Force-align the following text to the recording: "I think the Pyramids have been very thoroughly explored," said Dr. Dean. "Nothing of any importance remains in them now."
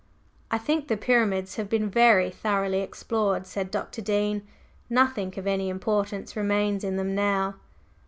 "I 0.49 0.57
think 0.57 0.87
the 0.87 0.97
Pyramids 0.97 1.57
have 1.57 1.69
been 1.69 1.87
very 1.87 2.31
thoroughly 2.31 2.79
explored," 2.81 3.45
said 3.45 3.69
Dr. 3.69 4.01
Dean. 4.01 4.41
"Nothing 4.89 5.35
of 5.37 5.45
any 5.45 5.69
importance 5.69 6.35
remains 6.35 6.83
in 6.83 6.95
them 6.95 7.13
now." 7.13 7.57